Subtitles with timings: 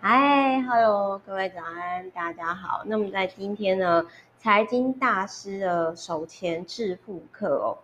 [0.00, 2.82] 嗨，Hello，各位早安，大家好。
[2.86, 4.06] 那么在今天呢，
[4.38, 7.78] 财经大师的手钱致富课哦。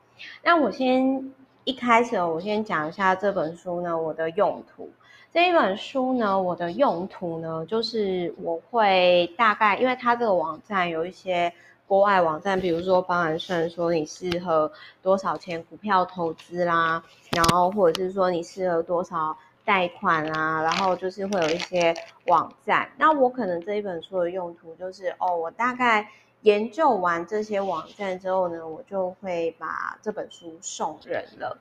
[0.44, 1.32] 那我先
[1.64, 4.88] 一开始，我先讲一下这本书呢，我的用途。
[5.32, 11.52] 这一本书呢，我的用途呢，就是我会大概，因为它这个网站有一些
[11.88, 14.70] 国外网站，比如说帮人算说你适合
[15.02, 17.02] 多少钱股票投资啦，
[17.32, 19.36] 然后或者是说你适合多少。
[19.64, 21.94] 贷款啊，然后就是会有一些
[22.26, 22.90] 网站。
[22.98, 26.06] 那我可能这一本书的用途就是，哦，我大概
[26.42, 31.56] 研究完这些网站之后呢，我就会把这本书送人了。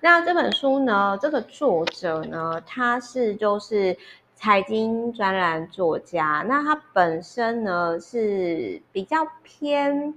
[0.00, 3.98] 那这本书呢，这个作者呢，他是就是
[4.36, 6.44] 财经专栏作家。
[6.46, 10.14] 那他本身呢是比较偏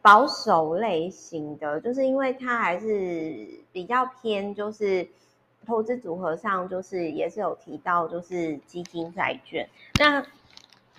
[0.00, 5.08] 保守类型的，就是因为他还是比较偏就是。
[5.66, 9.68] 投资组合上就是也是有提到，就是基金债券。
[9.94, 10.24] 那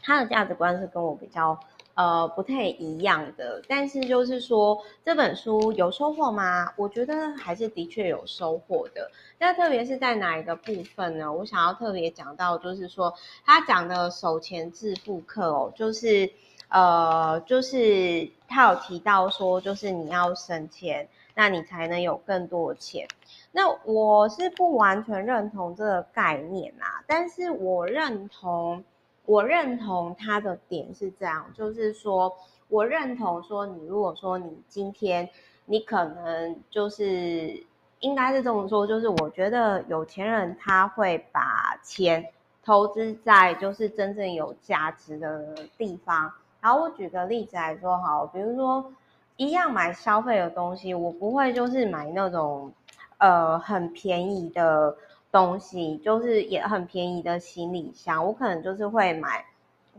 [0.01, 1.57] 他的价值观是跟我比较
[1.95, 6.73] 呃不太一样的，但是就是说这本书有收获吗？
[6.75, 9.09] 我觉得还是的确有收获的。
[9.37, 11.31] 那特别是在哪一个部分呢？
[11.31, 13.13] 我想要特别讲到，就是说
[13.45, 16.31] 他讲的手钱致富课哦，就是
[16.69, 23.07] 呃就是他有提到说，就是你要省钱，那你才能有更多的钱。
[23.51, 28.83] 那我是不完全认同这个概念啊，但是我认同，
[29.25, 32.33] 我认同他的点是这样，就是说，
[32.67, 35.29] 我认同说，你如果说你今天
[35.65, 37.63] 你可能就是
[37.99, 42.27] 应该是这么说，就是我觉得有钱人他会把钱
[42.63, 46.31] 投资在就是真正有价值的地方。
[46.59, 48.91] 然后我举个例子来说好，比如说
[49.37, 52.73] 一样买消费的东西，我不会就是买那种。
[53.19, 54.97] 呃，很便宜的
[55.31, 59.45] 东西，就是也很便宜的行李箱，我可能就是会买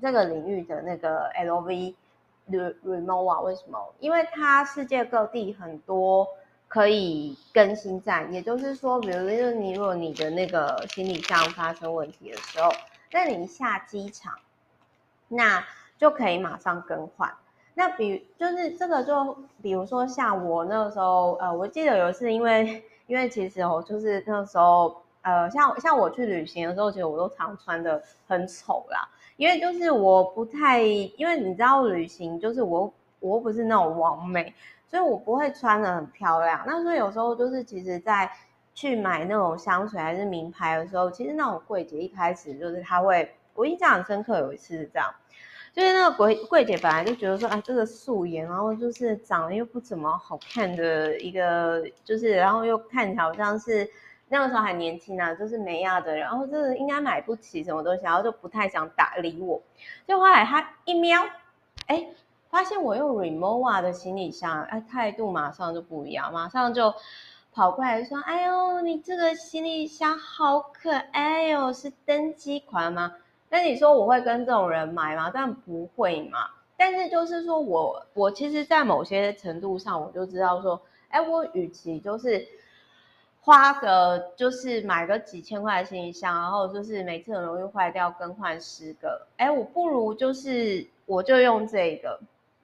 [0.02, 1.94] 这个领域的那个 LV
[2.50, 3.40] Rimowa。
[3.40, 3.94] 为什么？
[3.98, 6.28] 因为它世界各地很多
[6.68, 12.70] 可以更新站，也就是说，比如说你如果你的那个行李箱发生问题的时候，
[13.11, 14.34] 那你下机场，
[15.28, 15.64] 那
[15.96, 17.33] 就可以马上更换。
[17.74, 22.83] 那比就是这个就比如说像我那个时候，呃，我记得有一次因为。
[23.07, 29.07] 因为其实哦，就是那时候，呃，像像我去旅行的时候，其实我都常穿的很丑啦。
[29.36, 32.90] 因为就是我不太，因为你知道旅行就是我
[33.20, 34.55] 我不是那种完美，
[34.89, 36.62] 所以我不会穿的很漂亮。
[36.67, 38.30] 那所以有时候就是其实在
[38.73, 45.14] 去买那种香水还是名牌的时候，其实那种柜姐一开始就是她会，我印象很深刻，有一次是这样。
[45.74, 53.90] 就是那个柜柜姐本来就觉得说，哎，这个素颜，然后就是长得又不怎么好看的一个，就是然后又看起来好像是
[54.29, 59.61] 那个时候还年轻啊，就是美亚的，然后这个应该买不起什么东西，然后就不太想打理我。
[60.07, 61.20] 就后来他一瞄，
[61.89, 62.06] 哎，
[62.48, 66.95] 发现我用 Rimowa 的行李箱，哎，态度马上就不一样，马上就
[67.52, 73.12] 跑过来说，哎呦，你这个行李箱好可爱哦，是登机款吗？
[73.55, 75.31] 那你说我会跟这种人买吗？
[75.33, 76.41] 但不会嘛。
[76.77, 82.45] 但是就是说我我其实，在某些程度上，我就知道说，哎，我与其就是
[83.41, 92.19] 花个就是买个几千块的行李箱，然后就是每次很容易坏掉，更换十个，哎，我不如就是我就用这个，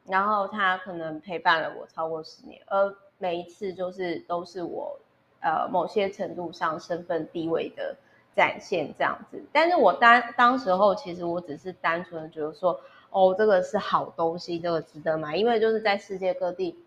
[0.07, 4.99] 然后它可能陪伴了我超过十年，而每一次就是都是我
[5.41, 7.95] 呃某些程度上身份地位的。
[8.36, 12.80] 展现这样子，但是我当当时候其实我只是单纯的觉得说，
[13.10, 16.78] 哦，这个是好东西，这个值得买，因为就是在世界各地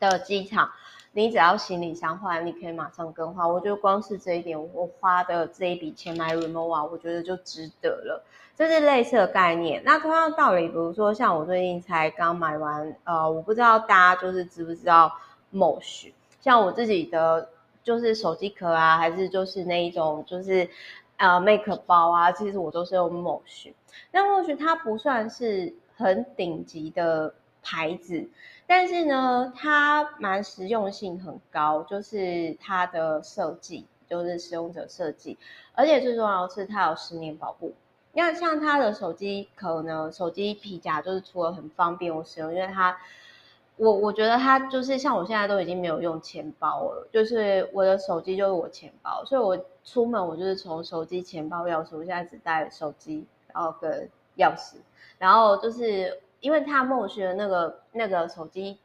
[0.00, 0.70] 的机场，
[1.12, 3.48] 你只要行李箱坏了，你可以马上更换。
[3.48, 8.24] 我觉得光是这一点，我花的这一笔钱买 remova，我觉得就值得了。
[8.56, 9.82] 这是类似的概念。
[9.84, 15.12] 那同样的道理，比如说像我最近才刚买完，呃，我不知道大家就是知不知道
[15.52, 17.50] Mosh，像我自己的。
[17.86, 20.68] 就是手机壳啊，还是就是那一种，就是
[21.18, 23.72] 呃，make 包啊，其实我都是用 Mosh。
[24.10, 28.28] 那 Mosh 它不算是很顶级的牌子，
[28.66, 35.38] 但是呢，它蛮实用性很高，就是它的设计，就是使用者设计，
[35.72, 37.72] 而且最重要的是它有十年保护。
[38.14, 42.98] 那像它的手机壳呢，手机皮夹就是除了很方便我使用，因为它。
[43.76, 54.08] 我我觉得它就是像我现在都已经没有用钱包了，就是我的手机就是我钱包，所以我出门我就是从手机、钱包、钥匙，我现在只带手机，然后跟
[54.38, 54.76] 钥匙，
[55.18, 58.78] 然后就是因为它 Mosh 的那个那个手机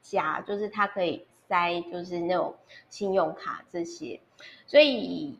[0.00, 2.54] 夹，就是它可以塞就是那种
[2.88, 4.20] 信用卡这些，
[4.66, 5.38] 所以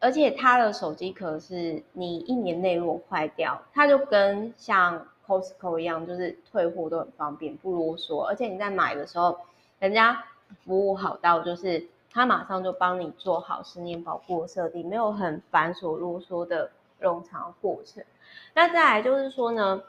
[0.00, 8.22] 而且它的手机壳是你一年内如果坏掉，它就跟像 Costco 一样，就是退货都很方便，不啰嗦。
[8.24, 9.38] 而且你在买的时候，
[9.78, 10.24] 人家
[10.64, 16.70] 服务好到就是他马上就帮你做好十年保护设定，没有很繁琐啰嗦的
[17.02, 18.02] 冗长过程。
[18.54, 19.82] 那再来就是说呢，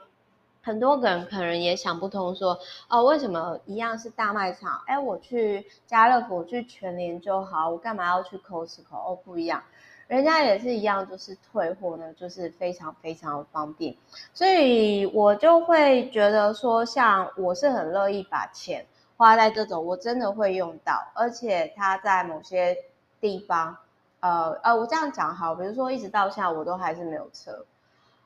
[0.62, 2.58] 很多人可能也想不通说，
[2.88, 8.94] 哦，为什么一样是大卖场，哎，我去家乐福，我去全联就好，我干嘛要去 Costco？
[8.94, 9.62] 哦，不一样。
[10.10, 13.94] 人家也是一样，就是退货呢，就是非常非常方便，
[14.34, 18.84] 所以我就会觉得说，像我是很乐意把钱
[19.16, 22.76] 花在这种我真的会用到，而且它在某些
[23.20, 23.76] 地方，
[24.18, 27.64] 呃呃，我这样讲好，比如说一直到现在我都还是没有车，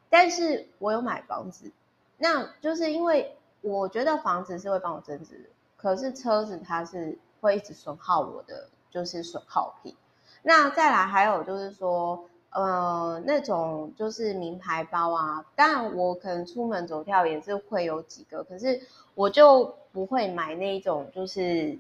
[0.09, 1.71] 但是我有买房子，
[2.17, 9.95] 那就是因为我觉得房子是会帮我增值，可是车子它是会一直损耗我的，就是损耗品。
[10.47, 18.79] 那再来还有就是说，呃，那种就是名牌包啊，当然我可能出门走跳也是会有几个，可是
[19.15, 21.79] 我就不会买那种，就是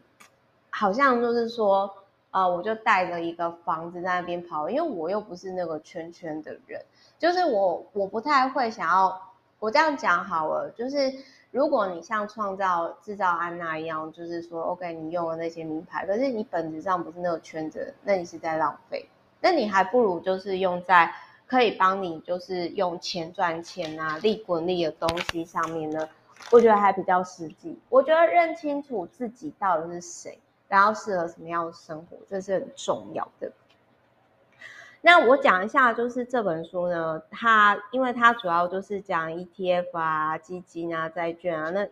[0.70, 1.94] 好像就是说，
[2.30, 6.82] 呃，我就带着一个房子在那边跑，因为我又不是那个圈圈的人，
[7.18, 9.20] 就是我我不太会想要，
[9.58, 11.12] 我这样讲好了，就是。
[11.54, 19.08] 如果你像创造制造安娜一样，就是说，OK，你用了那些名牌，可是你本质上不是那个圈子，那你是在浪费。
[19.40, 21.14] 那你还不如就是用在
[21.46, 26.08] 可以帮你就是用钱赚钱啊、利滚利的东西上面呢，
[26.50, 27.78] 我觉得还比较实际。
[27.88, 30.36] 我觉得认清楚自己到底是谁，
[30.66, 33.52] 然后适合什么样的生活，这是很重要的。
[35.06, 41.86] 那我讲一下，就是这本书呢，它因为它主要就是讲 ETF 啊、基金啊、债券啊，那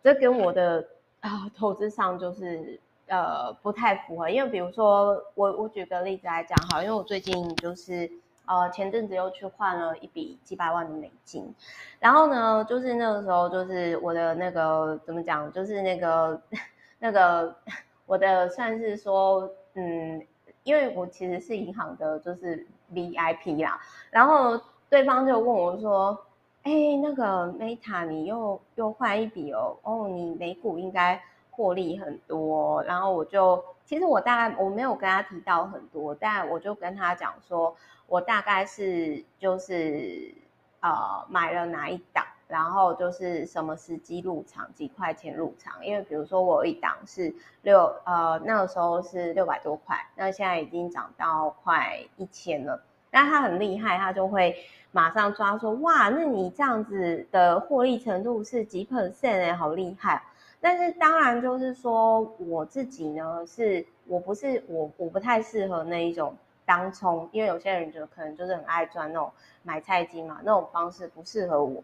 [0.00, 0.86] 这跟我的
[1.22, 2.78] 啊投资上就是
[3.08, 4.30] 呃不太符合。
[4.30, 8.08] 因为比如说我我举个例子来讲哈，因为我最近就是
[8.46, 11.52] 呃前阵子又去换了一笔几百万的美金，
[11.98, 16.40] 然后呢，就是那个时候就是我的那个怎么讲，就是那个
[17.00, 17.56] 那个
[18.06, 20.24] 我的算是说嗯。
[20.66, 23.80] 因为我其实是银行的，就是 VIP 啦，
[24.10, 24.60] 然后
[24.90, 26.18] 对方就问我说
[26.64, 31.22] ：“哎，那个 Meta，你又又换一笔哦，哦，你美股应该
[31.52, 37.76] 获利很多。”然后我就其实我大概我没有跟他提到很多，但我就跟他讲说，
[38.08, 40.34] 我大概是就是
[40.80, 42.26] 呃买了哪一档。
[42.48, 52.80] 然后就是什么时机入场，几块钱入场，因为比如说我一档是六呃那个时候是六百多块，那现在已经涨到快一千了。
[53.10, 54.54] 那他很厉害，他就会
[54.92, 60.22] 马上抓说哇，那你这样子的获利程度是几 percent 哎，好厉害。
[60.60, 69.32] 但是当然就是说我自己呢，是我不是我我不太适合那一种当冲，因为有些人就可能就是很爱赚那种
[69.62, 71.82] 买菜金嘛，那种方式不适合我。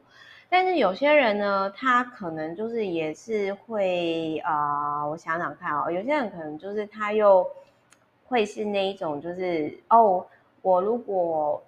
[0.54, 7.50] 但是有些人呢，他可能就是也是会啊、我想想看哦，有些人可能就是他又
[8.26, 10.26] 会是那一种，就是哦，
[10.60, 11.62] 我如果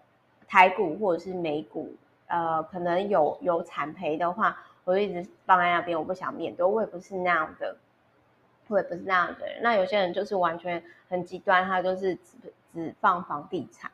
[0.46, 1.94] 台股或者是美股，
[2.26, 4.54] 呃，可能有有惨赔的话，
[4.84, 7.74] 我就一直放在那边，我不想面对，我也不是那样的，
[8.68, 9.62] 我也不是那样的人。
[9.62, 12.36] 那有些人就是完全很极端，他就是只
[12.74, 13.90] 只放房地产。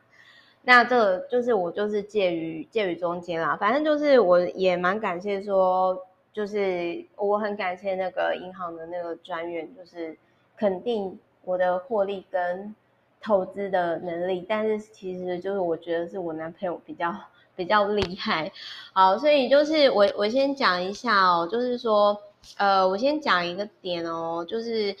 [0.63, 5.97] 那这个就是我就是介于介于中间啦，反正就是我也蛮感谢说，
[6.31, 10.15] 就是我很感谢那个银行的那个专员，就是
[10.55, 12.75] 肯定我的获利跟
[13.19, 17.11] 投资的能力，但是其实就是我觉得是我男朋友比较
[17.55, 18.51] 比较厉害，
[18.93, 22.15] 好，所以就是我我先讲一下哦，就是说
[22.57, 24.95] 呃，我先讲一个点哦，就是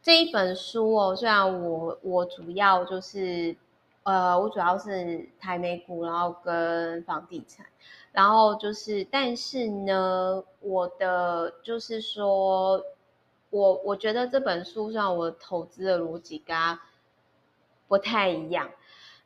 [0.00, 3.56] 这一本书哦，虽然我我主要就是。
[4.04, 7.64] 呃，我主要是台美股，然后跟房地产，
[8.10, 12.84] 然后就是，但是呢，我的就是说，
[13.50, 16.80] 我我觉得这本书上我投资的逻辑跟它
[17.86, 18.70] 不太一样，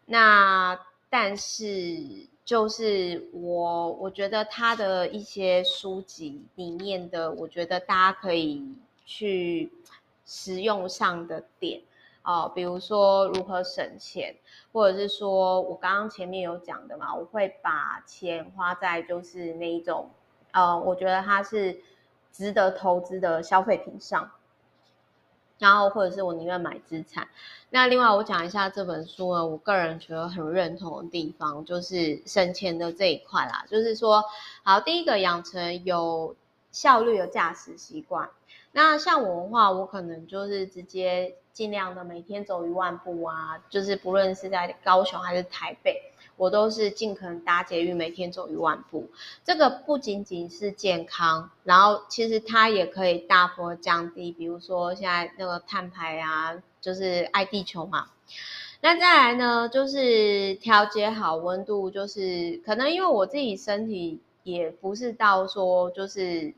[0.04, 0.78] 那
[1.08, 8.74] 但是就是我我觉得他的一些书籍里面的，我觉得大家可以
[9.06, 9.72] 去
[10.26, 11.80] 实用上的点。
[12.26, 14.34] 哦，比如说如何省钱，
[14.72, 20.10] 或者是说我刚刚前面有讲的嘛，我会把钱花在就是那一种，
[20.50, 21.78] 呃，我觉得它是
[22.32, 24.32] 值得投资的消费品上，
[25.60, 27.28] 然后或者是我宁愿买资产。
[27.70, 34.24] 那另外我讲一下这本书呢，我个人觉得很认同的地方就是省钱的这一块啦，就是说，
[34.64, 36.34] 好，第一个养成有
[36.72, 38.30] 效率的驾驶习惯。
[38.72, 41.36] 那像我的话，我可能就是直接。
[41.56, 49.08] 尽量的每天走一万步啊，就是不论是在高雄还是台北，我都是尽可能搭捷运，每天走一万步。
[49.42, 58.08] 这个不仅仅是健康，然后其实它也可以大幅降低，比如说现在那个碳排啊，就是爱地球嘛。
[58.82, 66.52] 那再来呢，就是调节好温度，就是可能因为我自己身体也不是到说就是。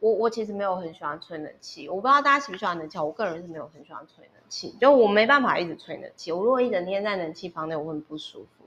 [0.00, 8.66] 我我其实没有很喜欢吹冷气，我不知道大家喜不喜欢冷气，我个人是没有很喜欢吹冷气，就我没办法一直吹冷气，我如果一整天在冷气房内，我会很不舒服。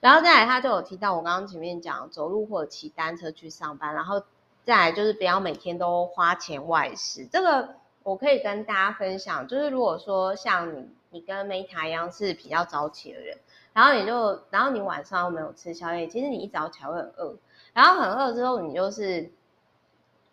[0.00, 4.22] 然后再来，他就有提到我刚刚前面讲走路或者骑单车去上班，然后
[4.64, 7.24] 再来就是不要每天都花钱外食。
[7.24, 13.38] 这个我可以跟大家分享，就是如果说像你，你跟 Meta 一样是比较早起的人，
[13.72, 17.36] 然后你就，然后你晚上又没有吃宵夜，其实你一早起来会很饿，
[17.72, 19.32] 然后很饿之后你就是。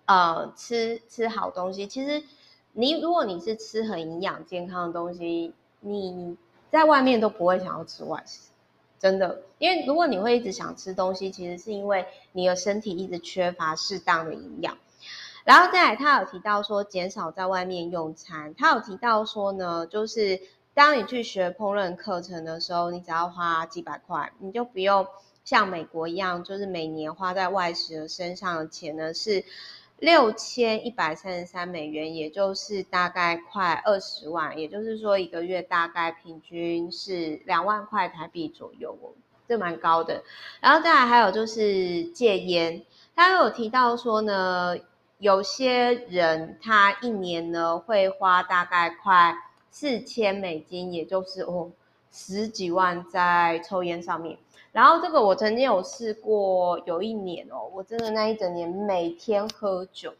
[0.10, 2.24] 呃，吃吃好东西，其实
[2.74, 6.36] 你如果你是吃很营养健康的东西，你
[6.72, 8.50] 在外面都不会想要吃外食，
[8.98, 9.44] 真的。
[9.60, 14.80] 因为如果你会一直想吃东西，其实是因为你的身体一直缺乏适当的营养。
[15.44, 20.42] 然后再来，他有提到说减少在外面用餐，他有提到说呢，就是
[20.74, 25.06] 当你去学烹饪课程的时候，你只要花几百块，你就不用
[25.46, 29.46] 像美国一样，就是每年花在外食的身上的钱呢是。
[30.00, 39.12] 六千一百三十三美元，也就是大概快二十万，也就是说一个月大概平均是两万块台币左右哦，
[39.48, 40.24] 这蛮高的。
[40.62, 42.82] 然后再来还有就是戒烟，
[43.16, 44.78] 他有提到说呢，
[45.18, 49.36] 有些人他一年呢会花大概快
[49.70, 51.72] 四千美金，也就是哦
[52.12, 54.38] 十几万在抽烟上面。
[54.72, 60.14] 然后这个我曾经有试过，有一年哦，我真的那一整年每天喝酒，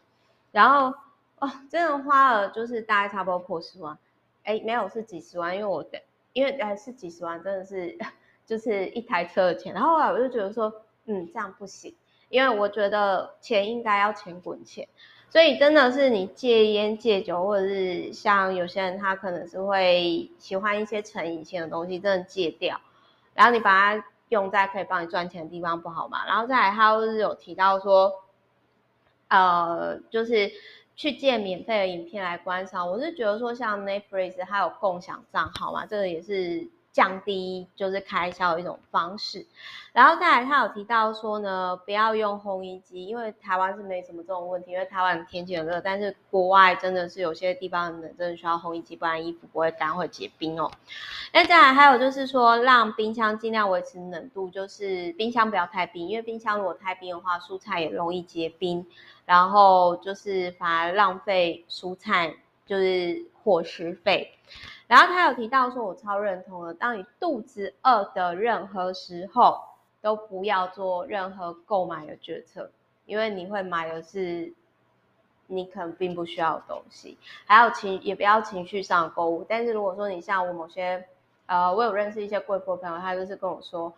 [0.50, 0.92] 然后
[1.38, 3.96] 哦，真的花了就是大概差不多破十万，
[4.42, 6.02] 哎，没有是几十万，因为我的
[6.32, 7.96] 因为还是几十万，真的是
[8.44, 9.72] 就是一台车的钱。
[9.72, 11.94] 然后后来我就觉得说，嗯，这样不行，
[12.28, 14.88] 因为我觉得钱应该要钱滚钱，
[15.28, 22.80] 所以真的是你戒烟戒酒，或者是像有些人他可能是会喜欢一些成瘾性的东西，真的戒掉，
[23.34, 24.04] 然后你把它。
[24.30, 26.26] 用在可以帮你赚钱的地方不好嘛？
[26.26, 28.12] 然后再来，他就是有提到说，
[29.28, 30.50] 呃，就是
[30.96, 32.90] 去借免费的影片来观赏。
[32.90, 36.68] 我是觉得说，像 Netflix 它有共享账号嘛，这个也是。
[36.92, 39.46] 降低就是开销一种方式，
[39.92, 50.68] 然后再来，他有提到说呢，不要用烘衣机，因为台湾是没什么这种问题，因为台湾天气很热，但是国外真的是有些地方真的需要烘衣机，不然衣服不会干会结冰哦。
[51.32, 58.84] 那再来还有就是说，让冰箱尽量维持冷度，就是冰箱不要太冰，因为冰箱如果太冰的话，蔬菜也容易结冰，
[59.26, 62.34] 然后就是反而浪费蔬菜，
[62.66, 64.32] 就是伙食费。
[64.90, 69.60] 然后他有提到说，我超认同的，当你肚子饿的任何时候，
[70.00, 72.72] 都不要做任何购买的决策，
[73.06, 74.52] 因为你会买的是
[75.46, 77.16] 你可能并不需要的东西。
[77.46, 79.46] 还有情也不要情绪上购物。
[79.48, 81.06] 但是如果说你像我某些，
[81.46, 83.94] 呃，我有认识一些贵妇朋友，他就是跟我说。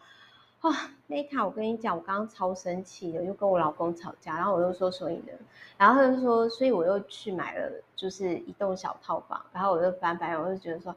[0.63, 0.75] 哇、哦，
[1.09, 5.33] 那一卡我跟你讲，我刚刚超生气的，又跟我老公吵架，然后我又说所以呢，
[5.77, 10.93] 然后他就说，所以我又去买了，就是一栋小套房，然后我就翻白眼，我就觉得说，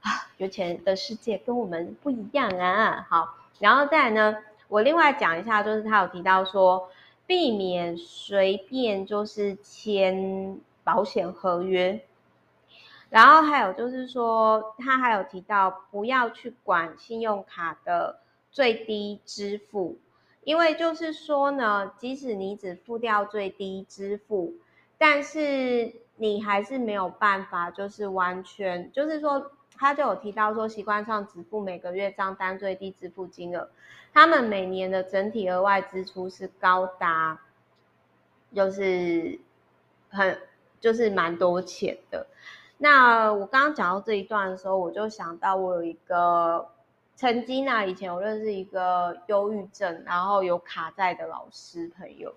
[0.00, 0.08] 啊，
[0.38, 3.06] 有钱的世界跟我们不一样啊。
[3.10, 6.88] 好，然后再来呢，我另外讲一下，就是他有提到说，
[7.26, 12.00] 避免随便就是签保险合约，
[13.10, 18.20] 然后还有就是说，他还有提到不要去管信用卡的。
[18.54, 19.98] 最低支付，
[20.44, 24.54] 因为就是说呢，即使你只付掉最低支付，
[24.96, 33.68] 但是你还是没有办法，就是完全，就是说，他就有提到说，习惯上只付每个月账单最低支付金额，
[34.12, 37.40] 他们每年的整体额外支出是高达，
[38.54, 39.40] 就是
[40.10, 40.38] 很，
[40.78, 42.28] 就是蛮多钱的。
[42.78, 46.68] 那我刚刚讲到这一段的时候，我就想到我有一个。
[47.16, 52.34] 曾经啊，以前我认识一个忧郁症，然后有卡债的老师朋友，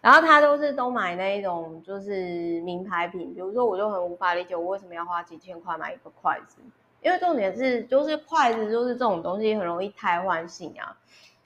[0.00, 6.60] 然后他都是都买那一种就是名牌品，比如说我就很无法理解我为什么要花几千块买一个筷子，
[7.02, 10.96] 因为重点是就是筷子就是这种东西很容易汰换性啊，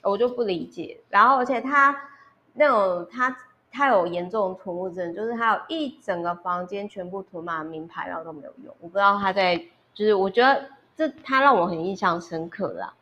[0.01, 0.99] 我就不理解。
[1.09, 1.95] 然后而且他
[2.53, 3.37] 那种他
[3.71, 8.75] 他有严重的囤物症，就是他有一整个房间全部囤满名牌，然后都没有用。
[8.81, 9.55] 我不知道他在
[9.93, 10.67] 就是我觉得。
[10.95, 12.93] 这他让我很印象深刻啦，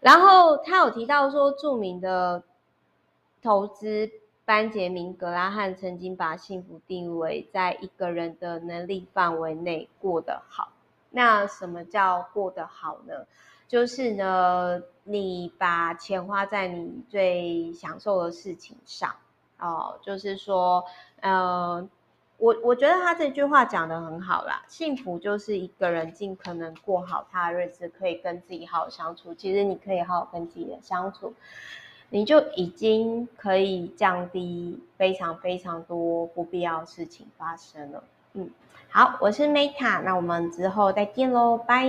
[0.00, 2.42] 然后他有提到说，著名的
[3.42, 4.10] 投资
[4.44, 10.70] 班杰明·格拉汉曾经把幸福定义为在一个人的能力范围内过得好。
[11.10, 13.26] 那什么叫过得好呢？
[13.66, 19.14] 就是呢，你把钱花在你最享受的事情上
[19.58, 19.98] 哦。
[20.02, 20.84] 就是说，
[21.20, 21.88] 呃。
[22.38, 29.34] 我我觉得他这句话讲得很好啦，幸福就是一个人尽可能过好他的日子，可以跟自己好好相处。
[29.34, 31.34] 其实你可以好好跟自己的相处，
[32.10, 38.04] 你就已经可以降低非常非常多不必要事情发生了。
[38.34, 38.48] 嗯，
[38.88, 41.86] 好，我是 Meta，那我们之后再见喽，拜，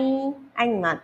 [0.56, 1.00] 爱你们。